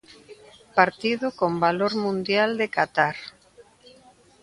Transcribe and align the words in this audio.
Partido 0.79 1.27
con 1.39 1.51
valor 1.65 1.93
mundial 2.03 2.51
de 2.59 2.67
Qatar. 2.75 3.15